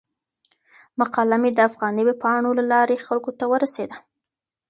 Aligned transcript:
مقاله 0.99 1.35
مې 1.41 1.49
د 1.53 1.59
افغاني 1.69 2.01
ویبپاڼو 2.05 2.57
له 2.59 2.63
لارې 2.71 3.03
خلکو 3.05 3.31
ته 3.39 3.45
ورسیده. 3.51 3.95